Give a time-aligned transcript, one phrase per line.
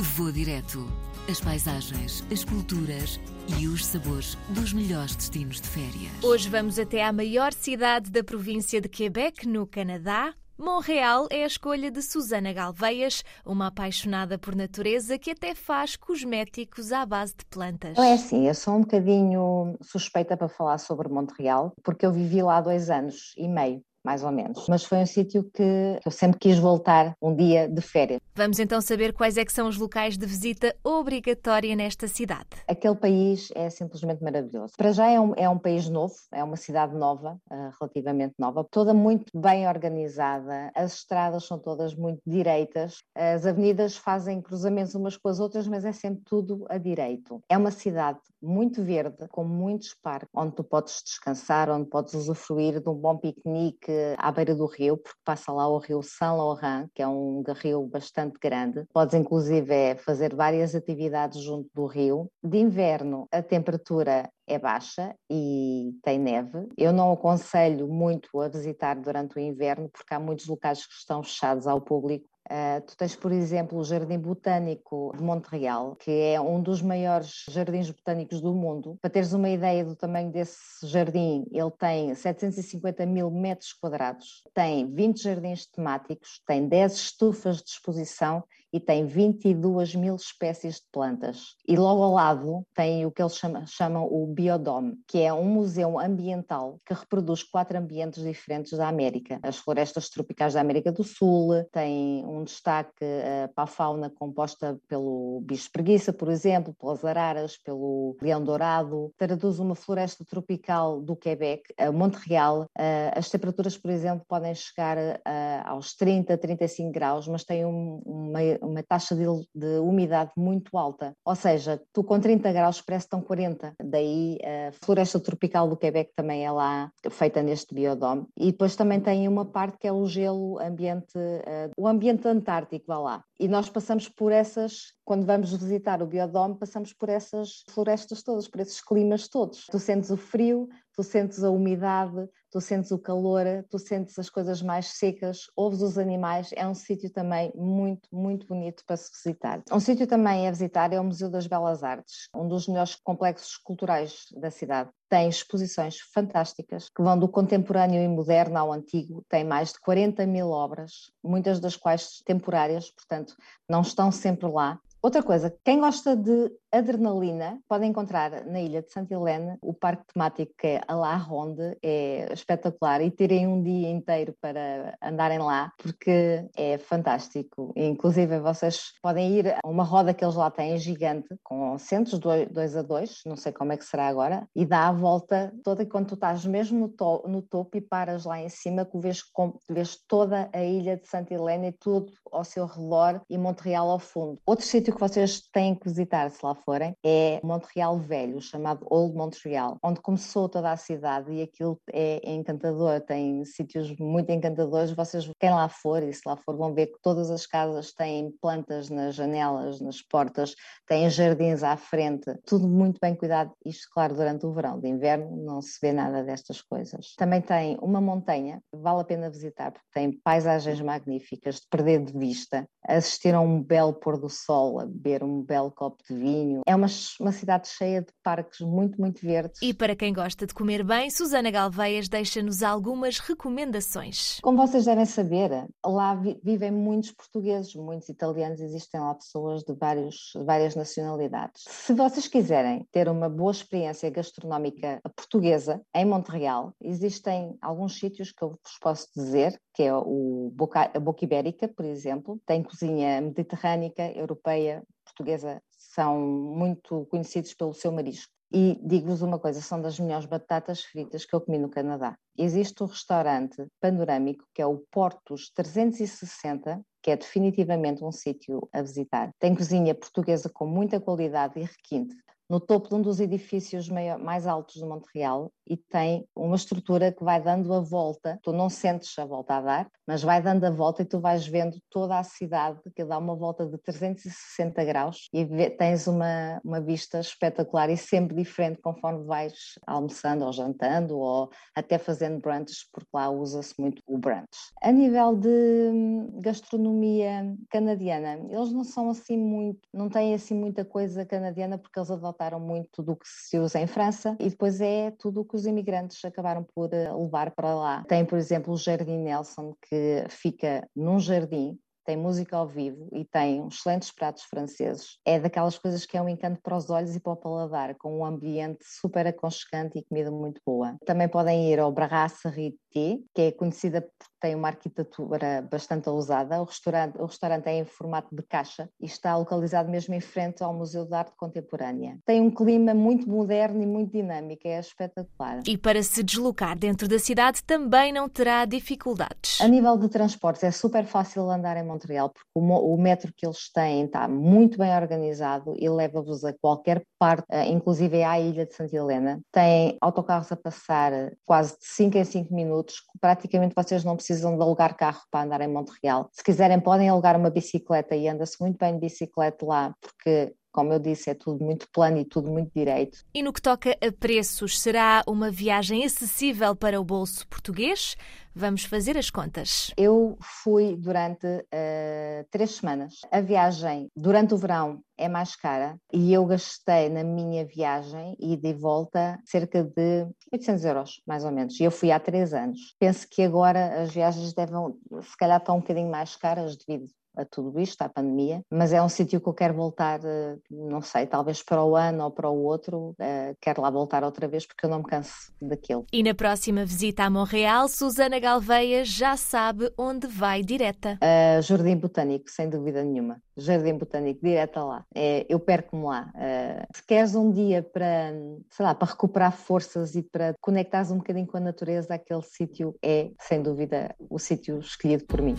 [0.00, 0.86] Vou direto.
[1.28, 3.18] As paisagens, as culturas
[3.58, 6.22] e os sabores dos melhores destinos de férias.
[6.22, 10.32] Hoje vamos até à maior cidade da província de Quebec, no Canadá.
[10.56, 16.92] Montreal é a escolha de Susana Galveias, uma apaixonada por natureza que até faz cosméticos
[16.92, 17.98] à base de plantas.
[17.98, 22.60] É assim, eu sou um bocadinho suspeita para falar sobre Montreal, porque eu vivi lá
[22.60, 24.66] dois anos e meio mais ou menos.
[24.68, 28.18] Mas foi um sítio que eu sempre quis voltar um dia de férias.
[28.34, 32.48] Vamos então saber quais é que são os locais de visita obrigatória nesta cidade.
[32.66, 34.72] Aquele país é simplesmente maravilhoso.
[34.78, 38.64] Para já é um, é um país novo, é uma cidade nova, uh, relativamente nova,
[38.64, 45.18] toda muito bem organizada, as estradas são todas muito direitas, as avenidas fazem cruzamentos umas
[45.18, 47.42] com as outras, mas é sempre tudo a direito.
[47.46, 52.80] É uma cidade muito verde, com muitos parques, onde tu podes descansar, onde podes usufruir
[52.80, 57.02] de um bom piquenique, à beira do rio, porque passa lá o rio Saint-Laurent, que
[57.02, 58.84] é um rio bastante grande.
[58.92, 62.30] Podes inclusive é, fazer várias atividades junto do rio.
[62.42, 66.66] De inverno a temperatura é baixa e tem neve.
[66.76, 71.22] Eu não aconselho muito a visitar durante o inverno, porque há muitos locais que estão
[71.22, 76.40] fechados ao público Uh, tu tens, por exemplo, o Jardim Botânico de Montreal, que é
[76.40, 78.96] um dos maiores jardins botânicos do mundo.
[79.02, 84.90] Para teres uma ideia do tamanho desse jardim, ele tem 750 mil metros quadrados, tem
[84.90, 91.54] 20 jardins temáticos, tem 10 estufas de exposição e tem 22 mil espécies de plantas.
[91.66, 95.44] E logo ao lado tem o que eles chamam, chamam o Biodome, que é um
[95.44, 99.38] museu ambiental que reproduz quatro ambientes diferentes da América.
[99.42, 104.78] As florestas tropicais da América do Sul, tem um destaque uh, para a fauna composta
[104.88, 109.12] pelo bicho preguiça, por exemplo, pelas araras, pelo leão dourado.
[109.16, 112.62] Traduz uma floresta tropical do Quebec, a Montreal.
[112.78, 115.20] Uh, as temperaturas, por exemplo, podem chegar uh,
[115.64, 121.14] aos 30, 35 graus, mas tem um, uma uma taxa de, de, umidade muito alta.
[121.24, 123.74] Ou seja, tu com 30 graus parece que estão 40.
[123.82, 128.26] Daí a floresta tropical do Quebec também é lá feita neste biodome.
[128.36, 132.84] E depois também tem uma parte que é o gelo ambiente, uh, o ambiente antártico,
[132.86, 133.24] vá lá.
[133.38, 138.48] E nós passamos por essas, quando vamos visitar o biodome, passamos por essas florestas todas,
[138.48, 139.66] por esses climas todos.
[139.70, 140.68] Tu sentes o frio,
[140.98, 145.80] tu sentes a umidade, tu sentes o calor, tu sentes as coisas mais secas, ouves
[145.80, 149.62] os animais, é um sítio também muito, muito bonito para se visitar.
[149.70, 153.56] Um sítio também a visitar é o Museu das Belas Artes, um dos melhores complexos
[153.58, 154.90] culturais da cidade.
[155.08, 160.26] Tem exposições fantásticas que vão do contemporâneo e moderno ao antigo, tem mais de 40
[160.26, 163.36] mil obras, muitas das quais temporárias, portanto
[163.70, 164.80] não estão sempre lá.
[165.00, 170.12] Outra coisa, quem gosta de adrenalina, pode encontrar na ilha de Santa Helena o parque
[170.12, 175.38] temático que é a La Ronde, é espetacular e terem um dia inteiro para andarem
[175.38, 177.72] lá porque é fantástico.
[177.76, 182.76] Inclusive vocês podem ir a uma roda que eles lá têm gigante, com assentos dois
[182.76, 186.08] a dois, não sei como é que será agora, e dá a volta toda quando
[186.08, 189.22] tu estás mesmo no, to no topo e paras lá em cima que vês,
[189.70, 193.98] vês toda a ilha de Santa Helena e tudo ao seu redor e Montreal ao
[193.98, 194.38] fundo.
[194.44, 199.14] Outro sítio que vocês têm que visitar se lá forem, é Montreal Velho, chamado Old
[199.14, 204.92] Montreal, onde começou toda a cidade e aquilo é encantador, tem sítios muito encantadores.
[204.92, 208.32] Vocês, quem lá for, e se lá for, vão ver que todas as casas têm
[208.40, 210.54] plantas nas janelas, nas portas,
[210.86, 213.52] têm jardins à frente, tudo muito bem cuidado.
[213.64, 214.80] Isto, claro, durante o verão.
[214.80, 217.14] De inverno não se vê nada destas coisas.
[217.16, 222.18] Também tem uma montanha, vale a pena visitar, porque tem paisagens magníficas de perder de
[222.18, 226.74] vista, assistir a um belo pôr do sol, beber um belo copo de vinho é
[226.74, 226.86] uma,
[227.20, 229.60] uma cidade cheia de parques muito, muito verdes.
[229.62, 234.40] E para quem gosta de comer bem, Susana Galveias deixa-nos algumas recomendações.
[234.40, 239.72] Como vocês devem saber, lá vi, vivem muitos portugueses, muitos italianos, existem lá pessoas de,
[239.74, 241.64] vários, várias nacionalidades.
[241.68, 248.42] Se vocês quiserem ter uma boa experiência gastronómica portuguesa em Montreal, existem alguns sítios que
[248.42, 253.20] eu vos posso dizer, que é o Boca, a Boca Ibérica, por exemplo, tem cozinha
[253.20, 254.67] mediterrânica, europeia,
[255.04, 258.32] portuguesa são muito conhecidos pelo seu marisco.
[258.50, 262.16] E digo-vos uma coisa, são das melhores batatas fritas que eu comi no Canadá.
[262.36, 268.80] Existe um restaurante panorâmico que é o Portos 360, que é definitivamente um sítio a
[268.80, 269.30] visitar.
[269.38, 272.16] Tem cozinha portuguesa com muita qualidade e requinte.
[272.48, 277.22] No topo de um dos edifícios mais altos de Montreal e tem uma estrutura que
[277.22, 278.38] vai dando a volta.
[278.42, 281.46] Tu não sentes a volta a dar, mas vai dando a volta e tu vais
[281.46, 286.80] vendo toda a cidade que dá uma volta de 360 graus e tens uma, uma
[286.80, 289.54] vista espetacular e sempre diferente conforme vais
[289.86, 294.48] almoçando ou jantando ou até fazendo brunches, porque lá usa-se muito o brunch.
[294.82, 300.84] A nível de hum, gastronomia canadiana, eles não são assim muito, não têm assim muita
[300.84, 305.10] coisa canadiana porque eles adotaram muito do que se usa em França e depois é
[305.18, 308.04] tudo o que os imigrantes acabaram por eh, levar para lá.
[308.08, 311.78] Tem, por exemplo, o Jardim Nelson, que fica num jardim
[312.08, 315.18] tem música ao vivo e tem excelentes pratos franceses.
[315.26, 318.20] É daquelas coisas que é um encanto para os olhos e para o paladar, com
[318.20, 320.96] um ambiente super aconchegante e comida muito boa.
[321.04, 326.60] Também podem ir ao Brasserie T, que é conhecida porque tem uma arquitetura bastante ousada.
[326.60, 330.62] O restaurante, o restaurante é em formato de caixa e está localizado mesmo em frente
[330.62, 332.18] ao Museu de Arte Contemporânea.
[332.24, 335.62] Tem um clima muito moderno e muito dinâmico, é espetacular.
[335.66, 339.60] E para se deslocar dentro da cidade também não terá dificuldades.
[339.60, 343.46] A nível de transportes é super fácil andar em Montreal, porque o, o metro que
[343.46, 348.64] eles têm está muito bem organizado e leva-vos a qualquer parte, eh, inclusive à ilha
[348.66, 349.40] de Santa Helena.
[349.52, 352.77] Tem autocarros a passar quase de 5 em 5 minutos,
[353.20, 356.28] praticamente vocês não precisam de alugar carro para andar em Montreal.
[356.32, 360.92] Se quiserem podem alugar uma bicicleta e anda-se muito bem de bicicleta lá, porque como
[360.92, 363.24] eu disse, é tudo muito plano e tudo muito direito.
[363.34, 368.16] E no que toca a preços, será uma viagem acessível para o bolso português?
[368.54, 369.92] Vamos fazer as contas.
[369.96, 373.14] Eu fui durante uh, três semanas.
[373.32, 378.56] A viagem durante o verão é mais cara e eu gastei na minha viagem e
[378.56, 381.80] de volta cerca de 800 euros, mais ou menos.
[381.80, 382.94] E eu fui há três anos.
[383.00, 387.44] Penso que agora as viagens devem, se calhar, estar um bocadinho mais caras devido a
[387.44, 391.26] tudo isto, à pandemia, mas é um sítio que eu quero voltar, eh, não sei,
[391.26, 394.84] talvez para o ano ou para o outro, eh, quero lá voltar outra vez porque
[394.84, 396.04] eu não me canso daquilo.
[396.12, 401.18] E na próxima visita a Montreal, Susana Galveia já sabe onde vai direta.
[401.22, 403.40] Uh, Jardim Botânico, sem dúvida nenhuma.
[403.58, 405.04] Jardim Botânico, direta lá.
[405.14, 406.32] É, eu perco-me lá.
[406.34, 408.32] Uh, se queres um dia para,
[408.70, 412.94] sei lá, para recuperar forças e para conectares um bocadinho com a natureza, aquele sítio
[413.02, 415.56] é, sem dúvida, o sítio escolhido por mim.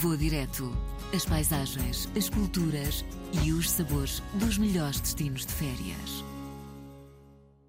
[0.00, 0.70] Vou direto
[1.14, 3.04] as paisagens, as culturas
[3.44, 6.31] e os sabores dos melhores destinos de férias.